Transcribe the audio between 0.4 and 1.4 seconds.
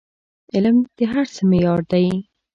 عمل د هر